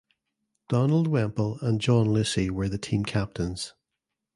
Donald 0.67 1.07
Wemple 1.07 1.59
and 1.61 1.79
John 1.79 2.09
Lucy 2.11 2.49
were 2.49 2.67
the 2.67 2.79
team 2.79 3.05
captains. 3.05 3.75